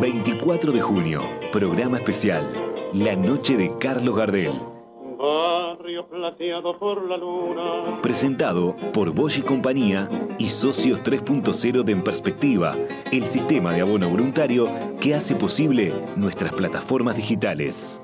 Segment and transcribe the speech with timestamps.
[0.00, 2.44] 24 de junio, programa especial,
[2.92, 4.52] La Noche de Carlos Gardel.
[6.78, 8.00] por la luna.
[8.00, 10.08] Presentado por Bosch y Compañía
[10.38, 12.76] y Socios 3.0 de En Perspectiva,
[13.10, 18.00] el sistema de abono voluntario que hace posible nuestras plataformas digitales.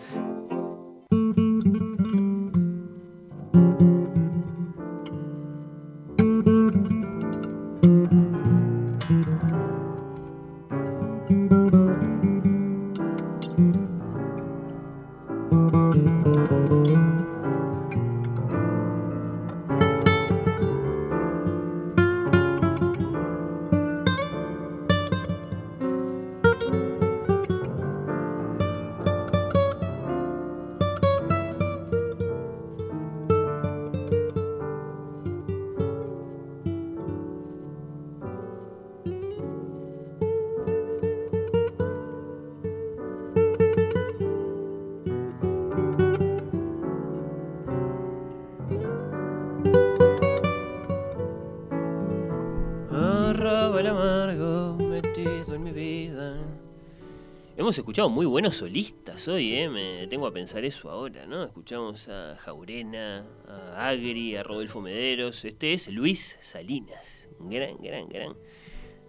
[57.72, 59.70] Escuchado muy buenos solistas hoy, ¿eh?
[59.70, 61.44] me tengo a pensar eso ahora, ¿no?
[61.44, 65.46] Escuchamos a Jaurena, a Agri, a Rodolfo Mederos.
[65.46, 68.34] Este es Luis Salinas, un gran, gran, gran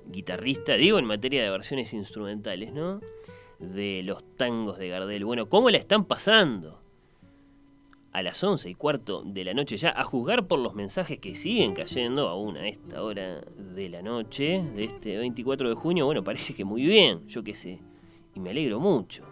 [0.05, 3.01] guitarrista, digo en materia de versiones instrumentales, ¿no?
[3.59, 5.25] De los tangos de Gardel.
[5.25, 6.79] Bueno, ¿cómo la están pasando?
[8.13, 11.35] A las once y cuarto de la noche ya, a juzgar por los mensajes que
[11.35, 16.23] siguen cayendo aún a esta hora de la noche de este 24 de junio, bueno,
[16.23, 17.81] parece que muy bien, yo qué sé
[18.35, 19.23] y me alegro mucho.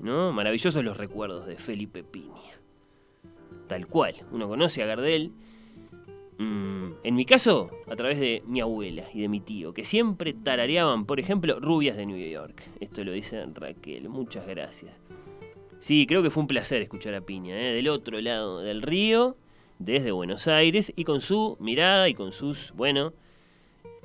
[0.00, 0.32] ¿No?
[0.32, 2.58] Maravillosos los recuerdos de Felipe Piña.
[3.68, 5.32] Tal cual, uno conoce a Gardel.
[6.38, 10.32] Mm, en mi caso, a través de mi abuela y de mi tío, que siempre
[10.34, 12.62] tarareaban, por ejemplo, Rubias de New York.
[12.80, 15.00] Esto lo dice Raquel, muchas gracias.
[15.78, 17.72] Sí, creo que fue un placer escuchar a Piña, ¿eh?
[17.72, 19.36] del otro lado del río,
[19.78, 23.12] desde Buenos Aires, y con su mirada y con sus, bueno,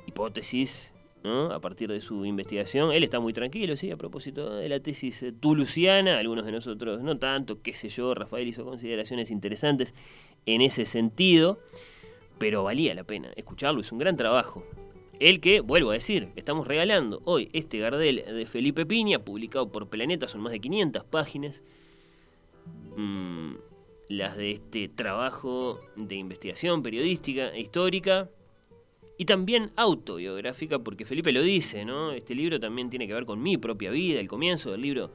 [0.06, 0.92] hipótesis
[1.24, 2.92] a partir de su investigación.
[2.92, 7.02] Él está muy tranquilo, sí, a propósito de la tesis eh, tuluciana, algunos de nosotros
[7.02, 9.94] no tanto, qué sé yo, Rafael hizo consideraciones interesantes
[10.46, 11.58] en ese sentido,
[12.38, 14.64] pero valía la pena escucharlo, es un gran trabajo.
[15.18, 19.90] El que, vuelvo a decir, estamos regalando hoy este Gardel de Felipe Piña, publicado por
[19.90, 21.62] Planeta, son más de 500 páginas.
[22.96, 23.56] Mm,
[24.08, 28.30] las de este trabajo de investigación periodística e histórica,
[29.20, 32.10] y también autobiográfica, porque Felipe lo dice, ¿no?
[32.12, 35.10] Este libro también tiene que ver con mi propia vida, el comienzo del libro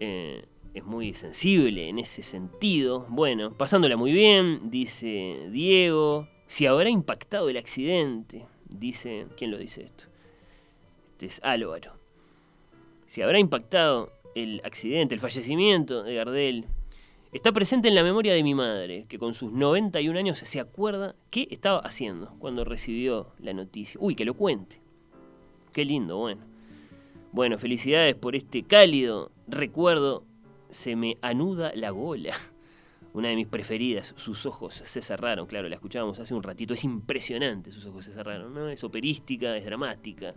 [0.00, 0.44] eh,
[0.74, 3.06] es muy sensible en ese sentido.
[3.08, 9.84] Bueno, pasándola muy bien, dice Diego, si habrá impactado el accidente, dice, ¿quién lo dice
[9.84, 10.04] esto?
[11.12, 11.94] Este es Álvaro.
[13.06, 16.66] Si habrá impactado el accidente, el fallecimiento de Gardel,
[17.32, 21.16] Está presente en la memoria de mi madre, que con sus 91 años se acuerda
[21.30, 23.98] qué estaba haciendo cuando recibió la noticia.
[24.00, 24.80] Uy, que lo cuente.
[25.72, 26.42] Qué lindo, bueno.
[27.32, 30.24] Bueno, felicidades por este cálido recuerdo.
[30.70, 32.34] Se me anuda la gola.
[33.12, 36.84] Una de mis preferidas, sus ojos se cerraron, claro, la escuchábamos hace un ratito, es
[36.84, 38.68] impresionante, sus ojos se cerraron, ¿no?
[38.68, 40.34] Es operística, es dramática.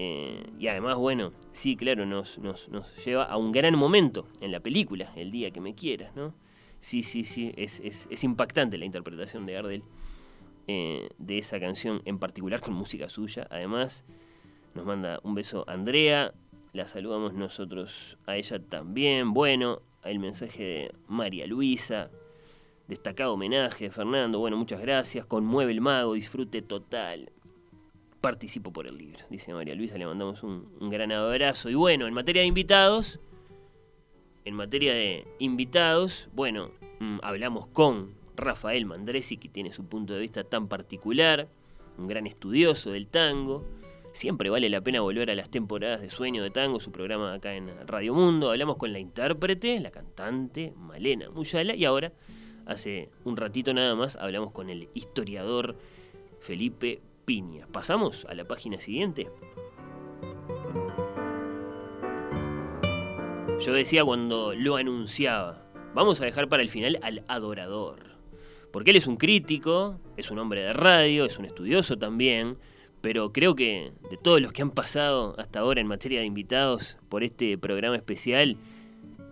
[0.00, 2.70] Eh, y además, bueno, sí, claro, nos, nos,
[3.04, 6.34] lleva a un gran momento en la película, El día que me quieras, ¿no?
[6.78, 9.82] Sí, sí, sí, es, es, impactante la interpretación de Gardel
[10.68, 13.48] eh, de esa canción en particular con música suya.
[13.50, 14.04] Además,
[14.74, 16.32] nos manda un beso Andrea,
[16.72, 19.34] la saludamos nosotros a ella también.
[19.34, 22.10] Bueno, el mensaje de María Luisa,
[22.86, 25.26] destacado homenaje de Fernando, bueno, muchas gracias.
[25.26, 27.32] Conmueve el mago, disfrute total
[28.20, 31.70] participo por el libro, dice María Luisa, le mandamos un, gran abrazo.
[31.70, 33.20] Y bueno, en materia de invitados,
[34.44, 40.20] en materia de invitados, bueno, mm, hablamos con Rafael Mandresi, que tiene su punto de
[40.20, 41.48] vista tan particular,
[41.96, 43.64] un gran estudioso del tango.
[44.12, 47.54] Siempre vale la pena volver a las temporadas de Sueño de Tango, su programa acá
[47.54, 48.50] en Radio Mundo.
[48.50, 52.12] Hablamos con la intérprete, la cantante Malena Muyala, y ahora,
[52.66, 55.76] hace un ratito nada más, hablamos con el historiador
[56.40, 57.00] Felipe
[57.72, 59.28] ¿Pasamos a la página siguiente?
[63.60, 65.62] Yo decía cuando lo anunciaba,
[65.94, 68.16] vamos a dejar para el final al adorador.
[68.72, 72.56] Porque él es un crítico, es un hombre de radio, es un estudioso también,
[73.02, 76.96] pero creo que de todos los que han pasado hasta ahora en materia de invitados
[77.10, 78.56] por este programa especial,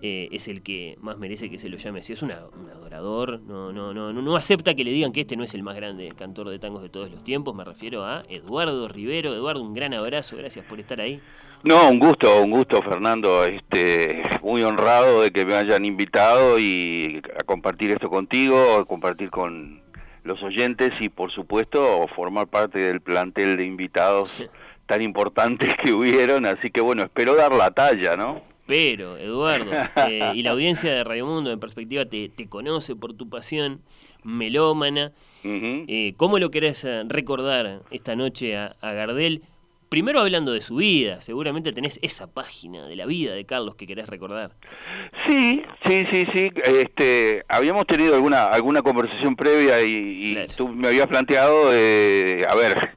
[0.07, 2.13] eh, es el que más merece que se lo llame así.
[2.13, 5.55] Es un adorador, no, no, no, no acepta que le digan que este no es
[5.55, 7.55] el más grande cantor de tangos de todos los tiempos.
[7.55, 9.35] Me refiero a Eduardo Rivero.
[9.35, 11.21] Eduardo, un gran abrazo, gracias por estar ahí.
[11.65, 13.45] No, un gusto, un gusto, Fernando.
[13.45, 19.31] Este, muy honrado de que me hayan invitado y a compartir esto contigo, a compartir
[19.31, 19.83] con
[20.23, 24.45] los oyentes y, por supuesto, formar parte del plantel de invitados
[24.87, 26.47] tan importantes que hubieron.
[26.47, 28.43] Así que, bueno, espero dar la talla, ¿no?
[28.67, 29.71] Pero, Eduardo,
[30.09, 33.81] eh, y la audiencia de Radio Mundo, en perspectiva, te, te conoce por tu pasión
[34.25, 35.13] melómana.
[35.45, 39.43] Eh, ¿Cómo lo querés eh, recordar esta noche a Gardel?
[39.89, 43.87] Primero hablando de su vida, seguramente tenés esa página de la vida de Carlos que
[43.87, 44.51] querés recordar.
[45.29, 46.51] Sí, sí, sí, sí.
[46.65, 52.97] Este, habíamos tenido alguna alguna conversación previa y, tú me habías planteado, eh, a ver,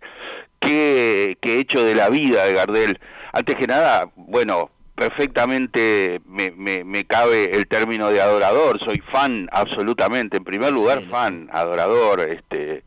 [0.59, 2.99] ¿qué, ¿qué hecho de la vida de Gardel.
[3.33, 9.47] Antes que nada, bueno, perfectamente me, me, me, cabe el término de adorador, soy fan
[9.49, 12.83] absolutamente, en primer lugar fan, adorador, este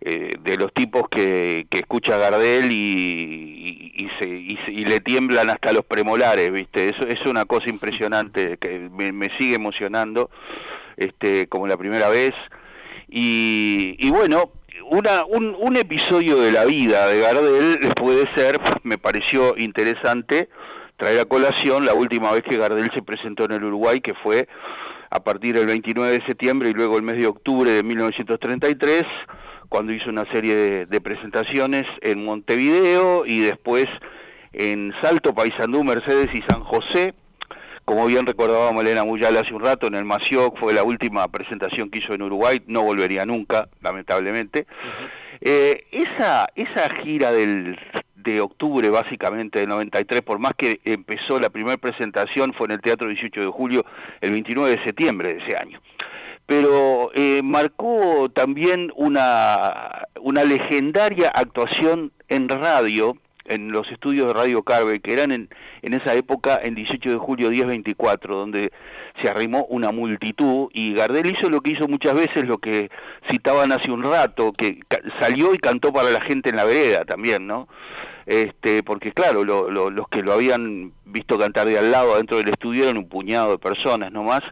[0.00, 5.72] eh, de los tipos que, que escucha Gardel y, y, se, y, le tiemblan hasta
[5.72, 6.88] los premolares, ¿viste?
[6.88, 10.30] Eso es una cosa impresionante que me, sigue emocionando,
[10.96, 12.32] este, como la primera vez.
[13.06, 14.52] Y, y bueno,
[14.90, 20.48] una, un, un episodio de la vida de Gardel puede ser, me pareció interesante,
[20.98, 24.48] traer a colación la última vez que Gardel se presentó en el Uruguay, que fue
[25.10, 29.04] a partir del 29 de septiembre y luego el mes de octubre de 1933
[29.68, 33.86] cuando hizo una serie de, presentaciones en Montevideo y después
[34.52, 37.14] en Salto, Paysandú, Mercedes y San José.
[37.84, 41.90] Como bien recordaba Malena Muyal hace un rato, en el Macioc fue la última presentación
[41.90, 44.66] que hizo en Uruguay, no volvería nunca, lamentablemente.
[45.40, 47.78] Eh, esa, esa gira del,
[48.32, 52.80] de octubre, básicamente, del 93, por más que empezó la primera presentación, fue en el
[52.80, 53.84] Teatro 18 de Julio,
[54.20, 55.80] el 29 de septiembre de ese año
[56.48, 64.62] pero eh, marcó también una, una legendaria actuación en radio, en los estudios de Radio
[64.62, 65.50] Carve, que eran en,
[65.82, 68.72] en esa época, en 18 de julio 1024, donde
[69.20, 72.90] se arrimó una multitud y Gardel hizo lo que hizo muchas veces, lo que
[73.30, 74.80] citaban hace un rato, que
[75.20, 77.68] salió y cantó para la gente en la vereda también, ¿no?
[78.28, 82.84] Este, porque claro, los que lo habían visto cantar de al lado adentro del estudio
[82.84, 84.42] eran un puñado de personas nomás,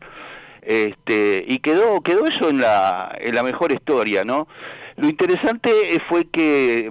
[0.62, 4.48] este, y quedó, quedó eso en la, en la mejor historia, ¿no?
[4.96, 5.70] Lo interesante
[6.08, 6.90] fue que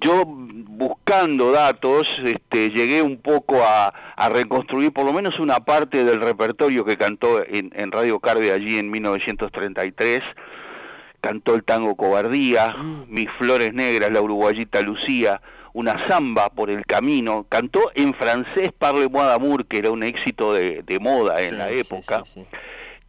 [0.00, 6.04] yo buscando datos, este, llegué un poco a, a, reconstruir por lo menos una parte
[6.04, 10.20] del repertorio que cantó en, en Radio Carve allí en 1933.
[11.20, 13.06] Cantó el tango Cobardía, mm.
[13.08, 15.40] Mis Flores Negras, la uruguayita Lucía,
[15.72, 20.82] una samba por el camino, cantó en francés Parle-moi d'amour, que era un éxito de,
[20.82, 22.24] de moda en la época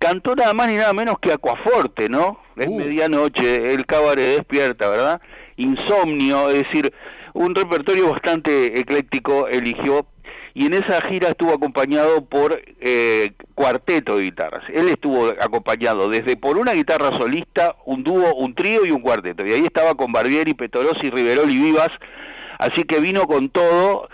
[0.02, 2.40] cantó nada más ni nada menos que Acuaforte, ¿no?
[2.58, 2.76] Es uh.
[2.76, 5.22] medianoche, el cabaret despierta, ¿verdad?
[5.58, 6.92] Insomnio, es decir,
[7.34, 10.08] un repertorio bastante ecléctico eligió
[10.54, 14.64] y en esa gira estuvo acompañado por eh, cuarteto de guitarras.
[14.74, 19.46] Él estuvo acompañado desde por una guitarra solista, un dúo, un trío y un cuarteto.
[19.46, 21.90] Y ahí estaba con Barbieri, Petorosi, Riverol y Vivas.
[22.62, 24.08] Así que vino con todo.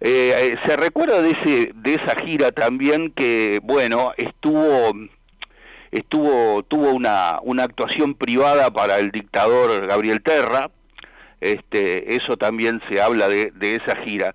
[0.00, 4.94] Eh, eh, se recuerda de ese de esa gira también que bueno estuvo
[5.90, 10.70] estuvo tuvo una, una actuación privada para el dictador Gabriel Terra,
[11.42, 14.34] este, eso también se habla de, de esa gira.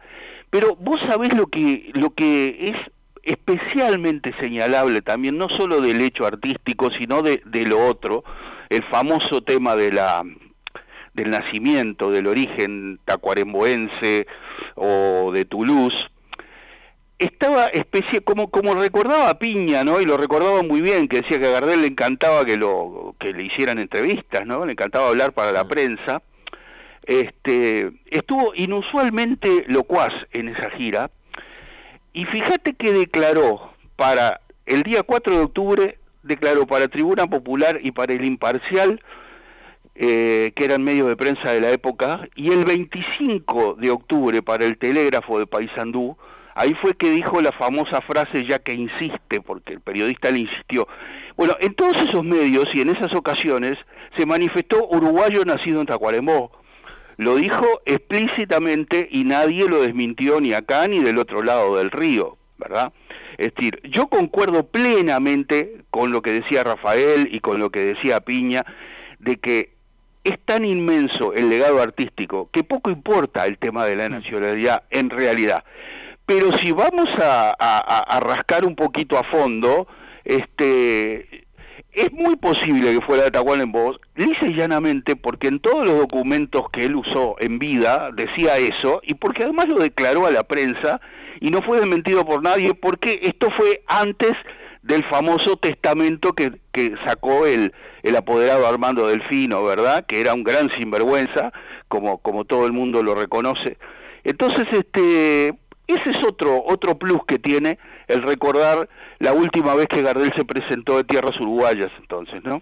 [0.52, 2.78] Pero vos sabés lo que, lo que es
[3.24, 8.24] especialmente señalable también, no solo del hecho artístico, sino de, de lo otro,
[8.70, 10.24] el famoso tema de la
[11.16, 14.28] del nacimiento, del origen tacuaremboense
[14.76, 15.96] o de Toulouse,
[17.18, 21.48] estaba especie como como recordaba Piña no y lo recordaba muy bien que decía que
[21.48, 25.52] a Gardel le encantaba que lo que le hicieran entrevistas no le encantaba hablar para
[25.52, 26.22] la prensa.
[27.04, 31.12] Este estuvo inusualmente locuaz en esa gira.
[32.12, 37.92] Y fíjate que declaró para el día 4 de octubre declaró para Tribuna Popular y
[37.92, 39.02] para el Imparcial
[39.96, 44.66] eh, que eran medios de prensa de la época y el 25 de octubre para
[44.66, 46.18] el Telégrafo de Paysandú
[46.58, 50.88] Ahí fue que dijo la famosa frase ya que insiste, porque el periodista le insistió.
[51.36, 53.78] Bueno, en todos esos medios y en esas ocasiones
[54.18, 56.52] se manifestó uruguayo nacido en Tacuarembó.
[57.18, 62.38] Lo dijo explícitamente y nadie lo desmintió ni acá ni del otro lado del río,
[62.58, 62.94] ¿verdad?
[63.38, 68.22] Es decir, yo concuerdo plenamente con lo que decía Rafael y con lo que decía
[68.22, 68.64] Piña,
[69.20, 69.75] de que
[70.26, 75.10] es tan inmenso el legado artístico que poco importa el tema de la nacionalidad en
[75.12, 75.64] realidad.
[76.26, 79.88] Pero si vamos a, a, rascar un poquito a fondo,
[80.24, 81.46] este,
[81.94, 86.68] es muy posible que fuera de Tacuarembó, lisa y llanamente porque en todos los documentos
[86.72, 91.00] que él usó en vida decía eso, y porque además lo declaró a la prensa
[91.40, 94.34] y no fue desmentido por nadie, porque esto fue antes
[94.86, 96.52] del famoso testamento que,
[97.08, 97.74] sacó el,
[98.04, 100.06] el apoderado Armando Delfino, ¿verdad?
[100.06, 101.52] Que era un gran sinvergüenza,
[101.88, 103.78] como, como todo el mundo lo reconoce.
[104.24, 105.48] Entonces, este,
[105.88, 108.88] ese es otro, otro plus que tiene el recordar
[109.18, 112.62] la última vez que Gardel se presentó de tierras uruguayas, entonces, ¿no?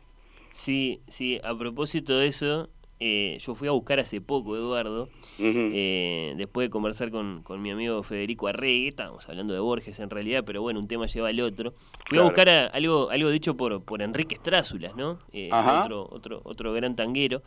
[0.53, 5.09] Sí, sí, a propósito de eso, eh, yo fui a buscar hace poco, Eduardo,
[5.39, 10.43] eh, después de conversar con, mi amigo Federico Arregui, estábamos hablando de Borges en realidad,
[10.45, 11.73] pero bueno, un tema lleva al otro.
[12.07, 15.19] Fui a buscar algo, algo dicho por, por Enrique Estrázulas, ¿no?
[15.33, 17.41] Eh, otro, otro, otro gran tanguero,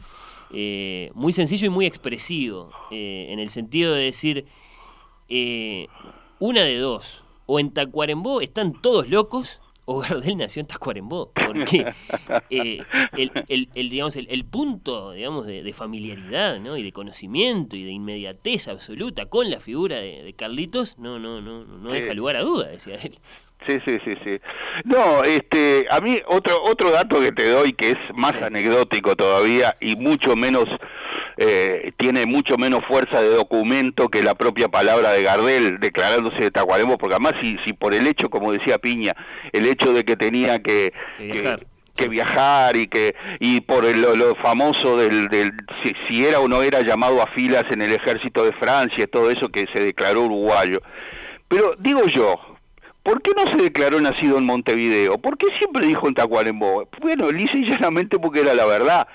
[1.15, 4.45] muy sencillo y muy expresivo, en el sentido de decir,
[6.39, 11.87] una de dos, o en Tacuarembó están todos locos, o Gardel nació en Tacuarembó, porque
[12.51, 12.83] eh,
[13.17, 16.77] el, el, digamos, el, punto digamos, de, familiaridad ¿no?
[16.77, 21.65] y de conocimiento y de inmediatez absoluta con la figura de, Carlitos no, no, no,
[21.65, 23.19] no deja lugar a duda, decía él.
[23.67, 24.41] Sí, sí, sí, sí.
[24.85, 29.77] No, este, a mí otro otro dato que te doy que es más anecdótico todavía
[29.81, 30.69] y mucho menos
[31.39, 36.51] eh, tiene mucho menos fuerza de documento que la propia palabra de Gardel declarándose de
[36.51, 39.15] Tacuarembó, porque además si, si por el hecho, como decía Piña,
[39.53, 40.95] el hecho de que tenía que,
[41.95, 42.77] que viajar.
[42.77, 45.53] y que y por lo, famoso del, del
[46.09, 49.51] si, era o no era llamado a filas en el ejército de Francia, todo eso
[49.51, 50.81] que se declaró uruguayo.
[51.49, 52.41] Pero digo yo,
[53.03, 55.19] ¿por qué no se declaró nacido en Montevideo?
[55.19, 56.89] ¿Por qué siempre dijo en Tacuarembó?
[57.01, 59.07] Bueno, lisa y llanamente porque era la verdad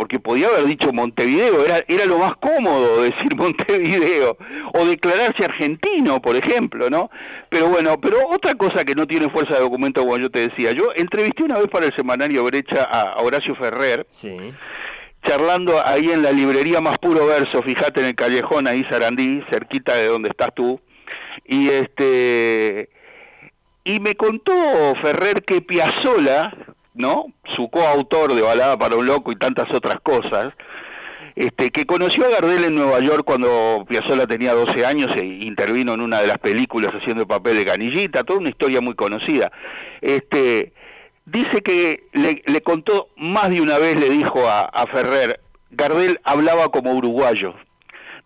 [0.00, 4.38] porque podía haber dicho Montevideo, era, era lo más cómodo decir Montevideo,
[4.72, 7.10] o declararse argentino, por ejemplo, ¿no?
[7.50, 10.72] Pero bueno, pero otra cosa que no tiene fuerza de documento, como yo te decía,
[10.72, 14.06] yo entrevisté una vez para el semanario Brecha a Horacio Ferrer,
[15.22, 19.96] charlando ahí en la librería Más Puro Verso, fíjate en el callejón ahí Sarandí, cerquita
[19.96, 20.80] de donde estás tú,
[21.44, 22.88] y este...
[23.84, 24.54] Y me contó
[25.02, 26.56] Ferrer que Piazzola,
[27.00, 27.26] ¿no?
[27.56, 30.52] Su coautor de Balada para un Loco y tantas otras cosas,
[31.36, 35.94] este, que conoció a Gardel en Nueva York cuando Piazzolla tenía 12 años e intervino
[35.94, 39.50] en una de las películas haciendo el papel de Canillita, toda una historia muy conocida.
[40.00, 40.72] Este,
[41.24, 45.40] dice que le, contó más de una vez, le dijo a, Ferrer,
[45.70, 47.54] Gardel hablaba como uruguayo,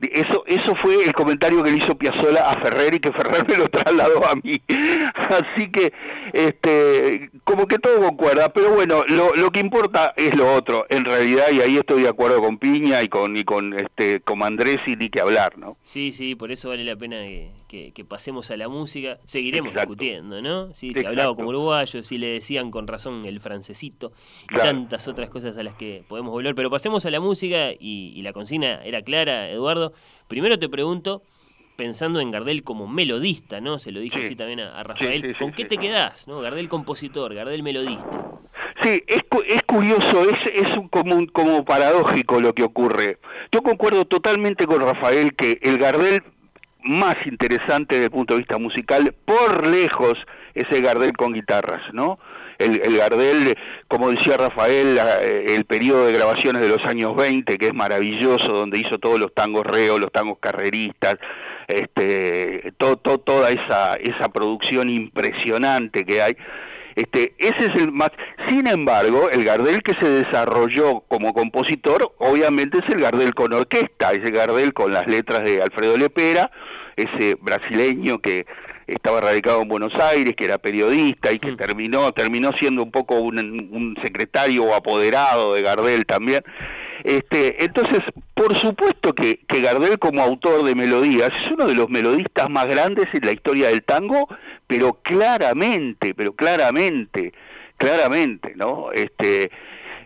[0.00, 3.56] eso, eso fue el comentario que le hizo Piazzola a Ferrer y que Ferrer me
[3.56, 4.60] lo trasladó a mí.
[5.14, 5.92] Así que,
[6.34, 8.52] este, como que todo concuerda.
[8.52, 12.08] Pero bueno, lo, lo que importa es lo otro, en realidad, y ahí estoy de
[12.08, 15.76] acuerdo con Piña y con, y con, este, con Andrés y ni que hablar, ¿no?
[15.84, 17.22] Sí, sí, por eso vale la pena
[17.68, 19.18] que, que, pasemos a la música.
[19.24, 20.74] Seguiremos discutiendo, ¿no?
[20.74, 24.12] Sí, se hablaba como uruguayo, si le decían con razón el francesito
[24.50, 26.54] y tantas otras cosas a las que podemos volver.
[26.56, 29.92] Pero pasemos a la música y, y la consigna era clara, Eduardo.
[30.26, 31.22] Primero te pregunto,
[31.76, 33.78] pensando en Gardel como melodista, ¿no?
[33.78, 35.36] Se lo dije así también a, Rafael.
[35.38, 36.40] ¿Con qué te quedás, no?
[36.40, 38.30] Gardel compositor, Gardel melodista.
[38.82, 43.18] Sí, es, es curioso, es, es un, como, como paradójico lo que ocurre.
[43.52, 46.22] Yo concuerdo totalmente con Rafael que el Gardel
[46.82, 50.18] más interesante desde el punto de vista musical, por lejos,
[50.54, 52.18] es el Gardel con guitarras, ¿no?
[52.58, 53.56] el, el Gardel,
[53.88, 54.98] como decía Rafael,
[55.46, 59.34] el periodo de grabaciones de los años 20, que es maravilloso, donde hizo todos los
[59.34, 61.16] tangos reos, los tangos carreristas,
[61.68, 66.36] este, toda esa, esa producción impresionante que hay.
[66.96, 68.10] Este, ese es el más.
[68.48, 74.12] Sin embargo, el Gardel que se desarrolló como compositor, obviamente es el Gardel con orquesta,
[74.12, 76.50] ese Gardel con las letras de Alfredo Lepera,
[76.96, 78.46] ese brasileño que
[78.86, 81.56] estaba radicado en Buenos Aires, que era periodista y que mm.
[81.56, 86.42] terminó, terminó siendo un poco un, secretario o apoderado de Gardel también.
[87.02, 88.00] Este, entonces,
[88.34, 92.66] por supuesto que, que, Gardel como autor de melodías es uno de los melodistas más
[92.66, 94.28] grandes en la historia del tango,
[94.66, 97.32] pero claramente, pero claramente,
[97.76, 98.92] claramente, ¿no?
[98.92, 99.50] Este,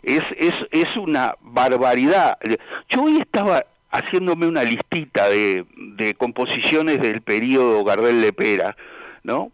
[0.03, 2.39] es, es, es una barbaridad.
[2.89, 8.77] Yo hoy estaba haciéndome una listita de, de composiciones del periodo Gardel Lepera,
[9.23, 9.51] ¿no?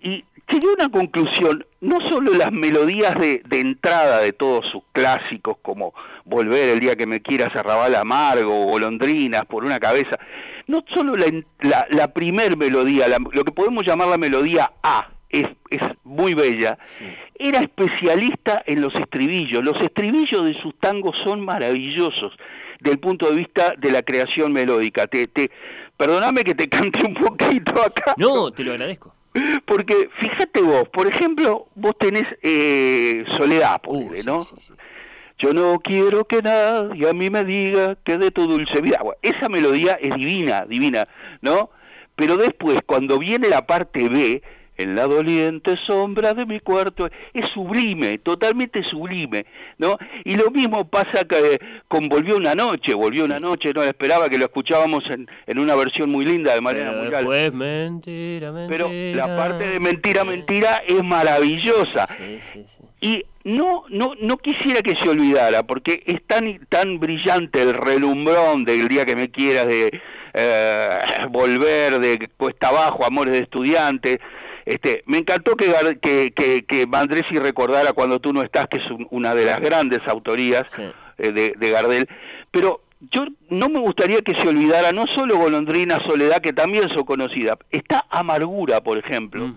[0.00, 4.82] Y llegué a una conclusión, no solo las melodías de, de, entrada de todos sus
[4.92, 5.94] clásicos, como
[6.26, 10.18] Volver el día que me quieras, Arrabal Amargo, Golondrinas, por una cabeza,
[10.66, 11.26] no solo la,
[11.60, 16.78] la, la primer melodía, lo que podemos llamar la melodía A, es, es muy bella,
[17.38, 22.36] era especialista en los estribillos, los estribillos de sus tangos son maravillosos,
[22.80, 25.06] del punto de vista de la creación melódica.
[25.06, 25.50] Te, te,
[25.96, 28.14] perdóname que te cante un poquito acá.
[28.16, 29.14] No, te lo agradezco.
[29.66, 34.46] Porque fíjate vos, por ejemplo, vos tenés eh, Soledad, uh, ¿no?
[35.38, 39.00] Yo no quiero que nadie a mí me diga que de tu dulce vida.
[39.22, 41.06] esa melodía es divina, divina,
[41.42, 41.70] ¿no?
[42.14, 44.42] Pero después, cuando viene la parte B,
[44.78, 49.46] en la doliente sombra de mi cuarto, es sublime, totalmente sublime,
[49.78, 49.98] ¿no?
[50.24, 54.38] Y lo mismo pasa que con Volvió una noche, Volvió una noche, no esperaba que
[54.38, 58.68] lo escuchábamos en, en una versión muy linda de muy Pues mentira, mentira.
[58.68, 62.06] Pero la parte de mentira, mentira es maravillosa.
[63.06, 68.64] Y no, no, no quisiera que se olvidara, porque es tan, tan brillante el relumbrón
[68.64, 70.00] del día que me quieras de
[70.34, 70.98] eh,
[71.30, 74.20] volver, de cuesta abajo, amores de estudiante,
[74.64, 75.72] este, me encantó que,
[76.02, 80.00] que, que, que Mandresi recordara Cuando tú no estás, que es una de las grandes
[80.08, 80.92] autorías eh,
[81.30, 82.08] de, de Gardel,
[82.50, 87.04] pero yo no me gustaría que se olvidara no solo Golondrina Soledad, que también son
[87.04, 89.54] conocidas, está Amargura, por ejemplo,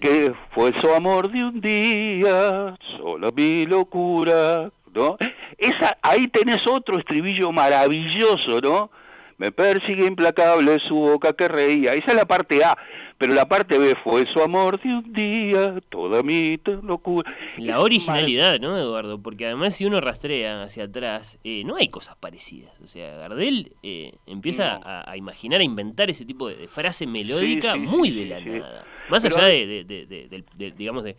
[0.00, 5.16] que fue su amor de un día, solo mi locura, ¿no?
[5.58, 8.90] Esa, ahí tenés otro estribillo maravilloso, ¿no?
[9.36, 11.94] Me persigue implacable su boca que reía.
[11.94, 12.78] Esa es la parte A,
[13.18, 17.34] pero la parte B fue su amor de un día, toda mi locura.
[17.58, 19.20] La originalidad, ¿no, Eduardo?
[19.20, 22.72] Porque además si uno rastrea hacia atrás, eh, no hay cosas parecidas.
[22.82, 28.10] O sea, Gardel eh, empieza a, imaginar, a inventar ese tipo de, frase melódica muy
[28.10, 28.84] de la nada.
[29.10, 30.44] Más allá de,
[30.76, 31.16] digamos, de,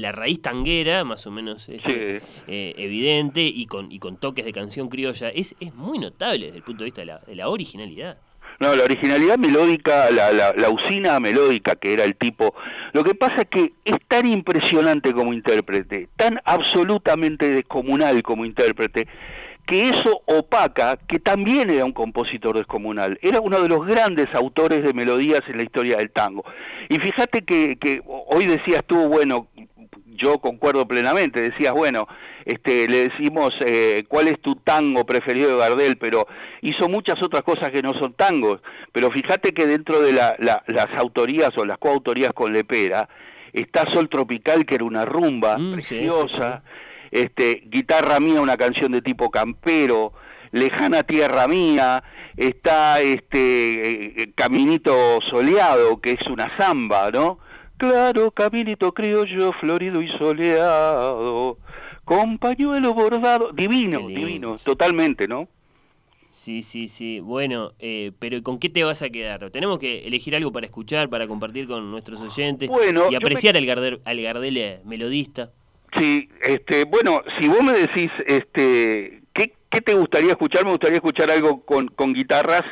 [0.00, 4.52] la raíz tanguera, más o menos este, eh, evidente, y con, y con toques de
[4.52, 8.18] canción criolla, es, es muy notable desde el punto de vista de la, originalidad.
[8.60, 12.54] No, la originalidad melódica, la, la, usina melódica que era el tipo.
[12.92, 19.06] Lo que pasa es que es tan impresionante como intérprete, tan absolutamente descomunal como intérprete,
[19.64, 24.82] que eso opaca que también era un compositor descomunal, era uno de los grandes autores
[24.82, 26.44] de melodías en la historia del tango.
[26.88, 29.46] Y fíjate que, que hoy decías tú, bueno,
[30.18, 32.06] yo concuerdo plenamente, decías, bueno,
[32.44, 36.26] este, le decimos eh, cuál es tu tango preferido de Gardel, pero
[36.60, 38.60] hizo muchas otras cosas que no son tangos,
[38.92, 43.08] pero fíjate que dentro de la, las autorías o las coautorías con Lepera,
[43.52, 46.62] está Sol Tropical, que era una rumba mm, preciosa,
[47.10, 50.12] este, Guitarra Mía, una canción de tipo campero,
[50.52, 52.02] Lejana Tierra Mía,
[52.36, 57.38] está este eh, Caminito Soleado, que es una samba, ¿no?
[57.78, 61.58] Claro, caminito criollo, florido y soleado,
[62.04, 65.48] con pañuelo bordado, divino, divino, totalmente, ¿no?
[66.32, 67.20] Sí, sí, sí.
[67.20, 69.50] Bueno, eh, pero ¿con qué te vas a quedar?
[69.50, 72.68] Tenemos que elegir algo para escuchar, para compartir con nuestros oyentes
[73.10, 75.50] y apreciar al, Gardel, al Gardel melodista.
[75.96, 80.64] Sí, este, bueno, si vos me decís, este, ¿qué, qué te gustaría escuchar?
[80.64, 82.64] Me gustaría escuchar algo con, con guitarras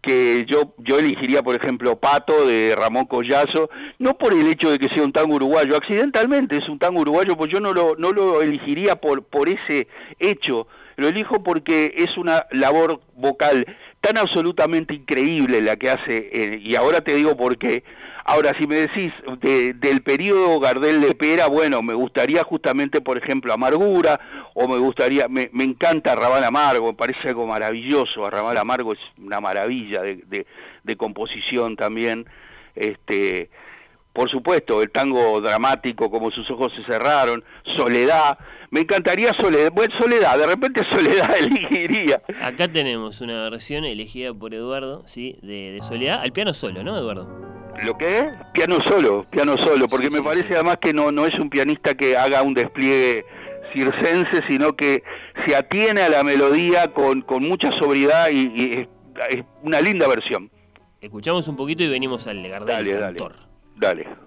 [0.00, 4.78] que yo, yo elegiría, por ejemplo, Pato de Ramón Collazo, no por el hecho de
[4.78, 8.12] que sea un tango uruguayo, accidentalmente es un tango uruguayo, pues yo no lo, no
[8.12, 9.88] lo elegiría por, por ese
[10.20, 13.66] hecho, lo elijo porque es una labor vocal
[14.00, 17.82] tan absolutamente increíble la que hace, eh, y ahora te digo por qué,
[18.28, 23.52] Ahora, si me decís del periodo Gardel de Pera, bueno, me gustaría justamente, por ejemplo,
[23.52, 24.18] Amargura,
[24.54, 29.40] o me gustaría, me, encanta Arrabal Amargo, me parece algo maravilloso, Arrabal Amargo es una
[29.40, 30.44] maravilla de,
[30.82, 32.26] de, composición también,
[32.74, 33.48] este
[34.12, 37.44] por supuesto, el tango dramático, como sus ojos se cerraron,
[37.76, 38.38] Soledad,
[38.76, 42.20] me encantaría Soledad, bueno, Soledad, de repente Soledad elegiría.
[42.42, 45.38] Acá tenemos una versión elegida por Eduardo, ¿sí?
[45.40, 47.26] De, de Soledad, al piano solo, ¿no, Eduardo?
[47.82, 48.32] ¿Lo que es?
[48.52, 52.18] Piano solo, piano solo, porque me parece además que no, no es un pianista que
[52.18, 53.24] haga un despliegue
[53.72, 55.02] circense, sino que
[55.46, 58.86] se atiene a la melodía con, con mucha sobriedad y,
[59.30, 60.50] es, una linda versión.
[61.00, 63.18] Escuchamos un poquito y venimos al Gardel, dale, Dale,
[63.76, 64.25] dale.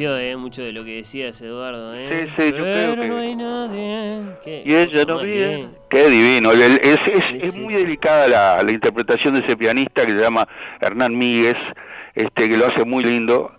[0.00, 1.94] Eh, mucho de lo que decías, Eduardo.
[1.94, 2.28] ¿eh?
[2.36, 3.08] Sí, sí, yo creo que...
[3.08, 4.62] no hay nadie.
[4.64, 5.68] y ella no viene.
[5.88, 6.52] Qué divino.
[6.52, 10.46] Es, muy delicada la, la, interpretación de ese pianista que se llama
[10.80, 11.56] Hernán Míguez,
[12.14, 13.52] este, que lo hace muy lindo.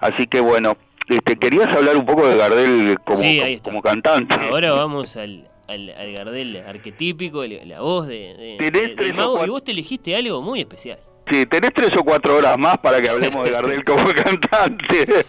[0.00, 0.76] Así que bueno,
[1.08, 3.22] este, querías hablar un poco de Gardel como,
[3.62, 4.34] como cantante.
[4.40, 10.14] Ahora vamos al, al, Gardel arquetípico, la voz de, de, Mago, y vos te elegiste
[10.16, 10.98] algo muy especial.
[11.32, 15.24] Sí, tenés tres o cuatro horas más para que hablemos de Gardel como cantante.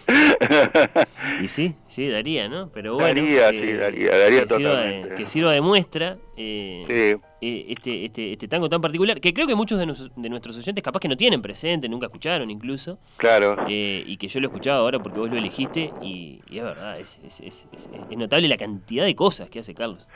[1.42, 2.68] y sí, sí, daría, ¿no?
[2.74, 3.22] Pero bueno.
[3.22, 4.58] Daría, sí, daría, daría que totalmente.
[4.58, 9.32] Sirva de, que sirva de muestra eh, eh, este, este, este tango tan particular, que
[9.32, 12.98] creo que muchos de, nuestros oyentes capaz que no tienen presente, nunca escucharon incluso.
[13.16, 13.64] Claro.
[13.66, 17.00] Eh, y que yo lo he escuchado ahora porque vos lo elegiste y, es verdad,
[17.00, 20.06] es, es, es, es, notable la cantidad de cosas que hace Carlos.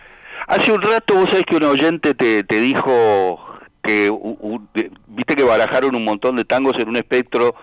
[0.48, 3.47] Hace un rato vos sabés que un oyente te, te dijo
[3.88, 7.54] que viste que barajaron un montón de tangos en un espectro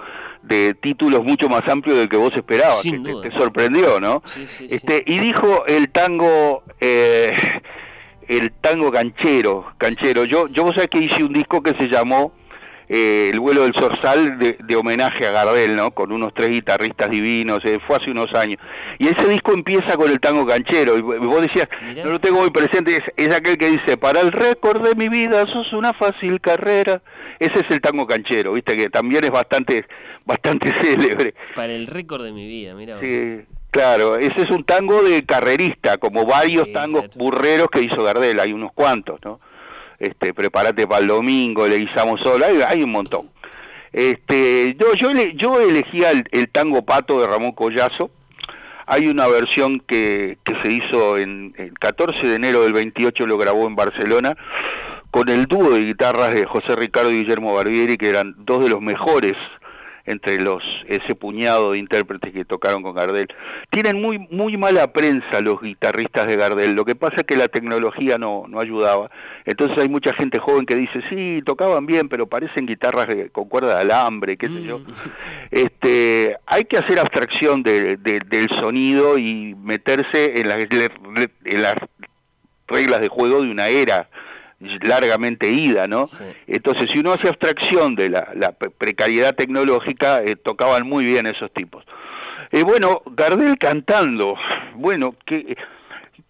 [0.42, 4.24] de títulos mucho más amplio del que vos esperabas, que te, sorprendió, ¿no?
[4.70, 7.32] este y dijo el tango eh,
[8.28, 10.26] el tango canchero, canchero.
[10.26, 12.32] Yo yo vos sabés que hice un disco que se llamó
[12.88, 15.92] eh, el vuelo del Zorzal de, homenaje a Gardel, ¿no?
[15.92, 18.58] Con unos tres guitarristas divinos, eh, fue hace unos años.
[19.00, 21.68] Y ese disco empieza con el tango canchero, y vos decías,
[22.04, 25.46] no lo tengo muy presente, es, aquel que dice, para el récord de mi vida
[25.48, 27.02] sos una fácil carrera.
[27.40, 29.86] Ese es el tango canchero, viste, que también es bastante,
[30.26, 31.34] bastante célebre.
[31.56, 33.00] Para el récord de mi vida, mira.
[33.00, 33.42] Sí.
[33.76, 38.54] Claro, ese es un tango de carrerista, como varios tangos burreros que hizo Gardel, hay
[38.54, 39.42] unos cuantos, ¿no?
[40.00, 43.30] Este, prepárate para el domingo, le guisamos solo, hay, un montón.
[43.92, 48.12] Este, yo, yo, yo elegía el, tango pato de Ramón Collazo,
[48.88, 53.38] hay una versión que, que se hizo en el 14 de enero del 28, lo
[53.38, 54.36] grabó en Barcelona,
[55.12, 58.70] con el dúo de guitarras de José Ricardo y Guillermo Barbieri, que eran dos de
[58.70, 59.34] los mejores
[60.06, 63.28] entre los ese puñado de intérpretes que tocaron con Gardel.
[63.70, 66.74] Tienen muy muy mala prensa los guitarristas de Gardel.
[66.74, 69.10] Lo que pasa es que la tecnología no no ayudaba.
[69.46, 73.76] Entonces hay mucha gente joven que dice, "Sí, tocaban bien, pero parecen guitarras con cuerda
[73.76, 74.86] de alambre, qué sé yo." Mm.
[75.52, 81.76] Este, hay que hacer abstracción de, del sonido y meterse en las en las
[82.68, 84.10] reglas de juego de una era
[84.60, 86.08] largamente ida, ¿no?
[86.48, 91.84] Entonces, si uno hace abstracción de la, precariedad tecnológica, eh, tocaban muy bien esos tipos.
[92.52, 94.36] Eh, bueno, Gardel cantando,
[94.76, 95.58] bueno, ¿qué,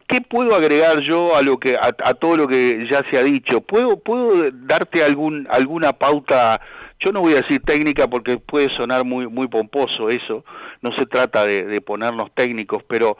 [0.07, 3.61] ¿qué puedo agregar yo a lo que a, todo lo que ya se ha dicho?
[3.61, 6.61] ¿Puedo, puedo darte algún, alguna pauta?
[6.99, 10.45] Yo no voy a decir técnica porque puede sonar muy, muy pomposo eso,
[10.81, 13.17] no se trata de, de ponernos técnicos, pero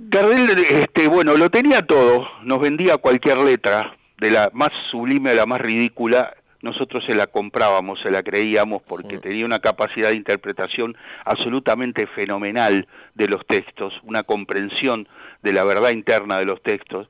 [0.00, 5.34] Gardel, este, bueno, lo tenía todo, nos vendía cualquier letra, de la más sublime a
[5.34, 10.14] la más ridícula, nosotros se la comprábamos, se la creíamos porque tenía una capacidad de
[10.14, 15.08] interpretación absolutamente fenomenal de los textos, una comprensión
[15.42, 17.08] de la verdad interna de los textos,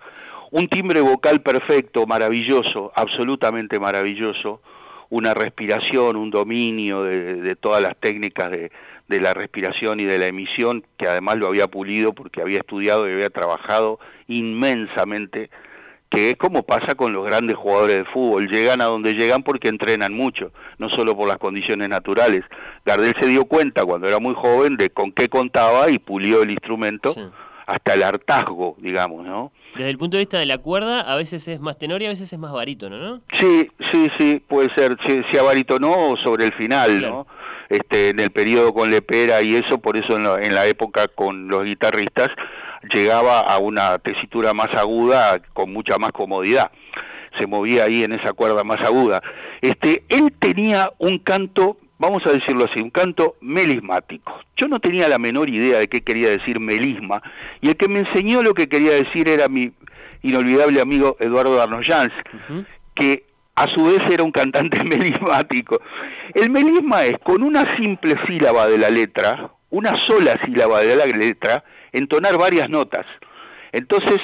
[0.51, 4.63] un timbre vocal perfecto, maravilloso, absolutamente maravilloso,
[5.11, 8.71] una respiración, un dominio de todas las técnicas de,
[9.09, 13.09] de la respiración y de la emisión, que además lo había pulido porque había estudiado
[13.09, 15.51] y había trabajado inmensamente,
[16.11, 19.69] que es como pasa con los grandes jugadores de fútbol, llegan a donde llegan porque
[19.69, 22.45] entrenan mucho, no solo por las condiciones naturales.
[22.85, 26.51] Gardel se dio cuenta cuando era muy joven de con qué contaba y pulió el
[26.51, 27.15] instrumento
[27.67, 29.53] hasta el hartazgo, digamos, ¿no?
[29.75, 32.09] Desde el punto de vista de la cuerda, a veces es más tenor y a
[32.09, 33.21] veces es más barítono, ¿no?
[33.39, 35.39] Sí, sí, sí, puede ser, si, si
[35.79, 37.27] no sobre el final, ¿no?
[37.69, 41.65] Este, en el periodo con Lepera y eso, por eso en la, época con los
[41.65, 42.31] guitarristas
[42.93, 46.71] llegaba a una tesitura más aguda con mucha más comodidad.
[47.39, 49.23] Se movía ahí en esa cuerda más aguda.
[49.61, 54.41] Este, él tenía un canto, vamos a decirlo así, un canto melismático.
[54.57, 57.23] Yo no tenía la menor idea de qué quería decir melisma,
[57.61, 59.73] y el que me enseñó lo que quería decir era mi
[60.23, 62.13] inolvidable amigo Eduardo Arnoyans,
[62.95, 63.28] que
[63.59, 65.81] a su vez era un cantante melismático.
[66.35, 71.07] El melisma es con una simple sílaba de la letra, una sola sílaba de la
[71.07, 73.05] letra, entonar varias notas.
[73.73, 74.19] Entonces,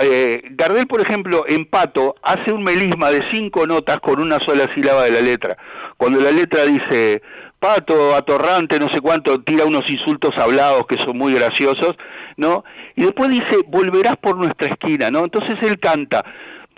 [0.00, 4.68] eh, Gardel, por ejemplo, en Pato, hace un melisma de cinco notas con una sola
[4.74, 5.56] sílaba de la letra.
[5.96, 7.22] Cuando la letra dice
[7.58, 11.96] Pato, atorrante, no sé cuánto, tira unos insultos hablados que son muy graciosos,
[12.36, 12.64] ¿no?
[12.94, 15.24] Y después dice, volverás por nuestra esquina, ¿no?
[15.24, 16.24] Entonces él canta,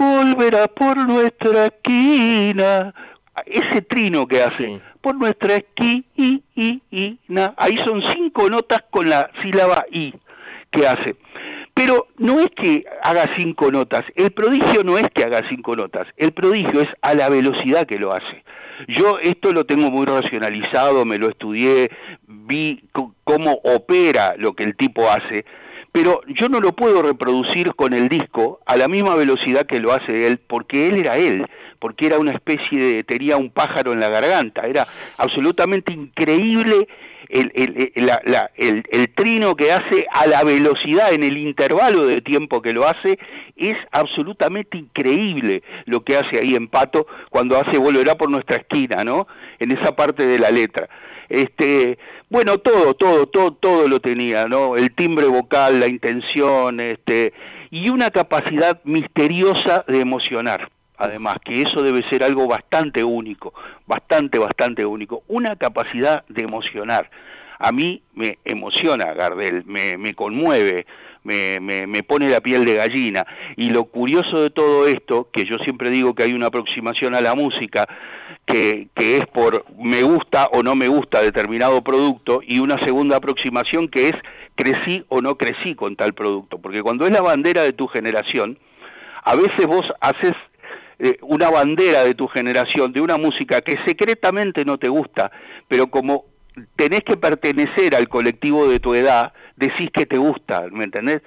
[0.00, 2.94] volverá por nuestra esquina.
[3.46, 10.14] Ese trino que hace, por nuestra esquina, ahí son cinco notas con la sílaba i
[10.70, 11.16] que hace.
[11.74, 16.06] Pero no es que haga cinco notas, el prodigio no es que haga cinco notas,
[16.16, 18.44] el prodigio es a la velocidad que lo hace.
[18.88, 21.90] Yo esto lo tengo muy racionalizado, me lo estudié,
[22.26, 22.84] vi
[23.24, 25.44] cómo opera lo que el tipo hace,
[25.92, 29.92] pero yo no lo puedo reproducir con el disco a la misma velocidad que lo
[29.92, 31.46] hace él, porque él era él,
[31.78, 34.84] porque era una especie de, tenía un pájaro en la garganta, era
[35.18, 36.86] absolutamente increíble
[37.28, 42.72] el, el, el, trino que hace a la velocidad en el intervalo de tiempo que
[42.72, 43.18] lo hace,
[43.56, 49.04] es absolutamente increíble lo que hace ahí en Pato cuando hace Volverá por nuestra esquina,
[49.04, 49.28] ¿no?
[49.58, 50.88] En esa parte de la letra.
[51.28, 51.98] Este,
[52.30, 54.76] bueno, todo, todo, todo, todo lo tenía, ¿no?
[54.76, 57.34] El timbre vocal, la intención, este,
[57.70, 63.54] y una capacidad misteriosa de emocionar además, que eso debe ser algo bastante único,
[63.86, 67.10] bastante, bastante único, una capacidad de emocionar.
[67.58, 70.86] A mí me emociona Gardel, me, me conmueve,
[71.24, 73.26] me, me, me, pone la piel de gallina.
[73.56, 77.20] Y lo curioso de todo esto, que yo siempre digo que hay una aproximación a
[77.20, 77.86] la música,
[78.46, 83.16] que, que es por me gusta o no me gusta determinado producto, y una segunda
[83.16, 84.14] aproximación que es
[84.54, 86.58] crecí o no crecí con tal producto.
[86.58, 88.58] Porque cuando es la bandera de tu generación,
[89.22, 90.32] a veces vos haces
[90.98, 95.30] eh, una bandera de tu generación, de una música que secretamente no te gusta,
[95.66, 96.26] pero como
[96.76, 101.20] tenés que pertenecer al colectivo de tu edad, decís que te gusta, ¿me entendés?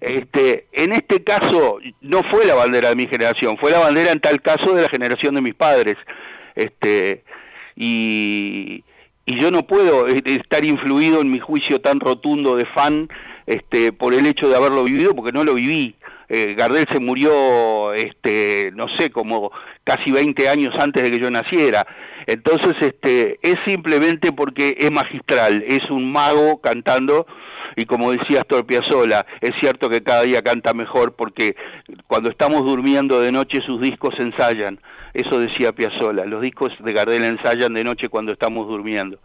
[0.00, 4.20] este, en este caso no fue la bandera de mi generación, fue la bandera en
[4.20, 5.96] tal caso de la generación de mis padres.
[6.54, 7.24] Este,
[7.74, 8.84] y,
[9.24, 13.08] y yo no puedo estar influido en mi juicio tan rotundo de fan
[13.46, 15.96] este, por el hecho de haberlo vivido, porque no lo viví.
[16.28, 19.50] Eh, Gardel se murió, este, no sé, como
[19.84, 21.86] casi 20 años antes de que yo naciera.
[22.26, 27.26] Entonces, este, es simplemente porque es magistral, es un mago cantando
[27.78, 31.56] y como decía Astor Piazzolla, es cierto que cada día canta mejor porque
[32.06, 34.80] cuando estamos durmiendo de noche sus discos ensayan.
[35.14, 39.18] Eso decía Piazzolla, los discos de Gardel ensayan de noche cuando estamos durmiendo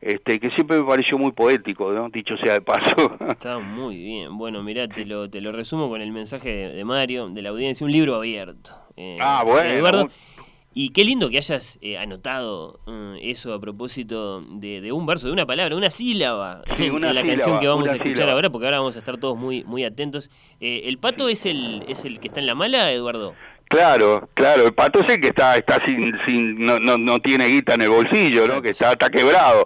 [0.00, 2.08] este, que siempre me pareció muy poético, ¿no?
[2.08, 3.16] dicho sea de paso.
[3.30, 4.36] Está muy bien.
[4.38, 7.84] Bueno, mirá, te lo, te lo resumo con el mensaje de, Mario, de la audiencia,
[7.84, 8.70] un libro abierto.
[8.96, 10.08] Eh, ah, bueno.
[10.72, 15.32] Y qué lindo que hayas eh, anotado mm, eso a propósito de, un verso, de
[15.32, 18.94] una palabra, una sílaba en la canción que vamos a escuchar ahora, porque ahora vamos
[18.94, 20.30] a estar todos muy, muy atentos.
[20.60, 23.34] Eh, ¿El pato es el, es el que está en la mala, Eduardo?
[23.68, 27.46] Claro, claro, el pato es el que está, está sin, sin, no, no, no tiene
[27.46, 28.62] guita en el bolsillo, ¿no?
[28.62, 29.64] Que está, está quebrado.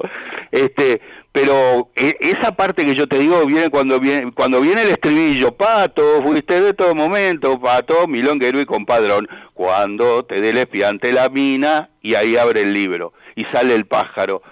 [0.50, 1.00] Este,
[1.34, 5.50] pero e, esa parte que yo te digo viene cuando viene, cuando viene el estribillo,
[5.50, 11.28] pato, fuiste de todo momento, pato, milonguero y compadrón, cuando te dé el espiante la
[11.28, 14.42] mina, y ahí abre el libro, y sale el pájaro.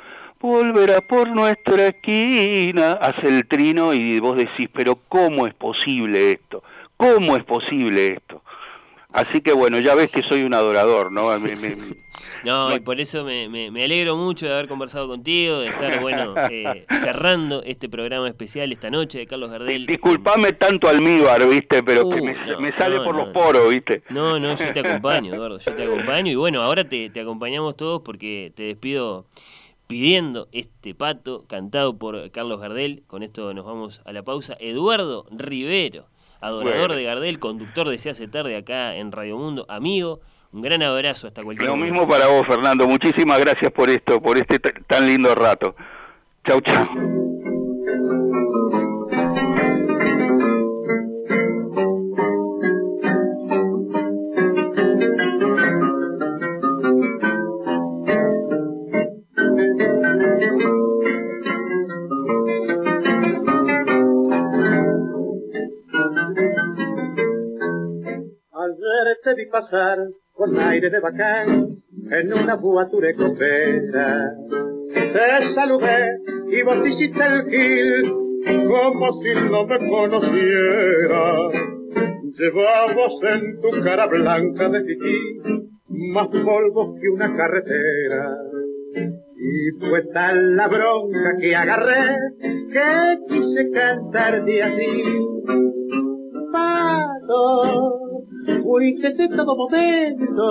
[0.41, 6.65] Volverá por nuestra esquina, hace el trino y vos decís, pero ¿cómo es posible esto?
[6.97, 8.42] ¿Cómo es posible esto?
[9.13, 11.31] Así que bueno, ya ves que soy un adorador, ¿no?
[12.45, 16.35] no, y por eso me, me, alegro mucho de haber conversado contigo, de estar, bueno,
[16.51, 19.87] eh, cerrando este programa especial esta noche de Carlos Gardel.
[19.87, 21.83] Disculpame tanto almíbar, ¿viste?
[21.83, 24.03] Pero que me, uh, sale por los poros, ¿viste?
[24.09, 26.33] No, no, yo te acompaño, Eduardo, yo te acompaño.
[26.33, 29.27] Y bueno, ahora te, te acompañamos todos porque te despido
[29.87, 33.03] pidiendo este pato cantado por Carlos Gardel.
[33.07, 34.57] Con esto nos vamos a la pausa.
[34.59, 36.07] Eduardo Rivero
[36.43, 40.21] adorador de Gardel, conductor de Se hace tarde acá en Radio Mundo, amigo.
[40.53, 42.87] Un gran abrazo hasta cualquier Lo mismo para vos, Fernando.
[42.87, 45.75] Muchísimas gracias por esto, por este tan lindo rato.
[46.47, 46.87] Chau, chau.
[69.23, 69.99] Te vi pasar
[70.33, 71.77] con aire de bacán
[72.11, 74.35] en una buature copera.
[74.93, 76.19] Te saludé
[76.51, 78.13] y vos dijiste el gil
[78.67, 81.33] como si no me conociera.
[82.37, 85.63] Llevabas en tu cara blanca de tití
[86.13, 88.37] más polvo que una carretera.
[89.37, 92.07] Y fue tal la bronca que agarré
[92.41, 95.03] que quise cantar de así.
[96.53, 98.02] Pato,
[98.63, 100.45] fuiste todo momento,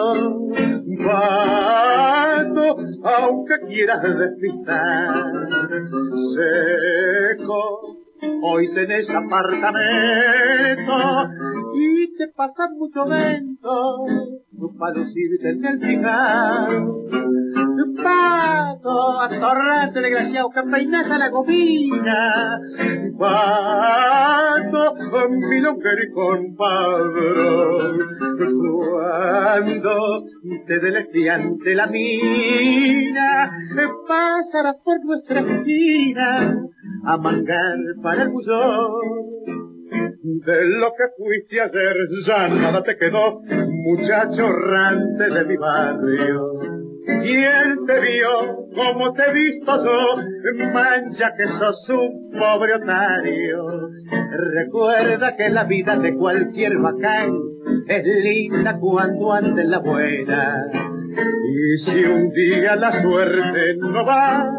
[1.05, 2.65] vato,
[3.03, 5.33] aunque quieras despistar,
[7.35, 7.97] seco,
[8.43, 10.93] hoy tenés apartamento
[11.73, 14.05] y te pasan mucho lento,
[14.59, 16.69] tu palucirte en el fijar,
[18.03, 22.59] Pato, atorrante desgraciado, que peinas a la gomina.
[23.19, 24.95] Pato,
[25.29, 27.33] milonguero y compadre,
[28.89, 30.25] cuando
[30.67, 33.51] te deleite ante la mina,
[34.07, 36.55] pasarás por nuestra esquina
[37.05, 39.50] a mangar para el bullón.
[39.91, 46.59] De lo que fuiste ayer ya nada te quedó, muchacho rante de mi barrio.
[47.05, 50.17] ¿Quién te vio como te he visto yo?
[50.73, 53.89] Mancha que sos un pobre otario.
[54.65, 57.35] Recuerda que la vida de cualquier bacán
[57.87, 60.67] es linda cuando anda en la buena.
[60.73, 64.49] Y si un día la suerte no va,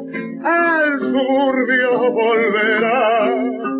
[0.44, 3.71] al suburbio volverá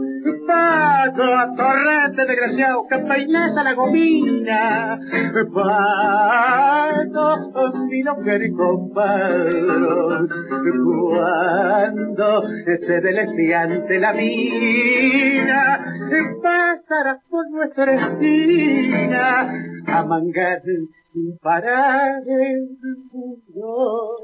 [0.47, 4.99] Paso a torrente desgraciado que peinas a la gomina.
[5.55, 7.43] Paso
[7.91, 9.51] mi mujer y compadre.
[11.11, 12.43] Cuando
[12.87, 15.85] se deleciante la mina,
[16.43, 19.53] pasarás por nuestra esquina
[19.87, 22.79] a mangar sin parar el
[23.13, 24.19] mundo.